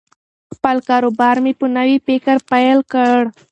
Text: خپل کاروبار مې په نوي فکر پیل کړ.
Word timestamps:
خپل 0.55 0.75
کاروبار 0.89 1.35
مې 1.43 1.53
په 1.59 1.65
نوي 1.77 1.97
فکر 2.07 2.35
پیل 2.51 2.79
کړ. 2.93 3.19